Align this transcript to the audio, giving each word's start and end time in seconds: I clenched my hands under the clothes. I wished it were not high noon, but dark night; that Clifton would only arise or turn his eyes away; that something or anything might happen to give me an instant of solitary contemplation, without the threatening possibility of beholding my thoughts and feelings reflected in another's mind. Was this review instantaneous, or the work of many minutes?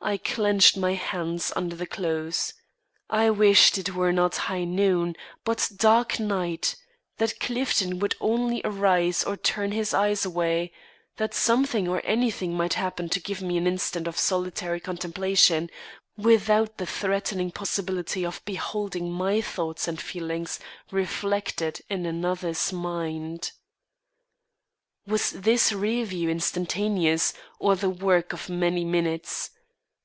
I 0.00 0.18
clenched 0.18 0.76
my 0.76 0.92
hands 0.92 1.50
under 1.56 1.74
the 1.74 1.86
clothes. 1.86 2.52
I 3.08 3.30
wished 3.30 3.78
it 3.78 3.94
were 3.94 4.12
not 4.12 4.36
high 4.36 4.64
noon, 4.64 5.16
but 5.44 5.70
dark 5.76 6.20
night; 6.20 6.76
that 7.16 7.40
Clifton 7.40 8.00
would 8.00 8.14
only 8.20 8.60
arise 8.66 9.24
or 9.24 9.38
turn 9.38 9.72
his 9.72 9.94
eyes 9.94 10.26
away; 10.26 10.72
that 11.16 11.32
something 11.32 11.88
or 11.88 12.02
anything 12.04 12.52
might 12.52 12.74
happen 12.74 13.08
to 13.08 13.20
give 13.20 13.40
me 13.40 13.56
an 13.56 13.66
instant 13.66 14.06
of 14.06 14.18
solitary 14.18 14.78
contemplation, 14.78 15.70
without 16.18 16.76
the 16.76 16.84
threatening 16.86 17.50
possibility 17.50 18.26
of 18.26 18.44
beholding 18.44 19.10
my 19.10 19.40
thoughts 19.40 19.88
and 19.88 20.02
feelings 20.02 20.60
reflected 20.90 21.80
in 21.88 22.04
another's 22.04 22.74
mind. 22.74 23.52
Was 25.06 25.30
this 25.30 25.72
review 25.72 26.28
instantaneous, 26.28 27.32
or 27.58 27.74
the 27.74 27.88
work 27.88 28.34
of 28.34 28.50
many 28.50 28.84
minutes? 28.84 29.50